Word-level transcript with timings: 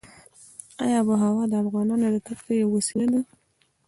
آب 0.97 1.05
وهوا 1.11 1.43
د 1.51 1.53
افغانانو 1.63 2.07
د 2.11 2.17
تفریح 2.27 2.57
یوه 2.61 2.73
وسیله 2.77 3.07
ده. 3.13 3.21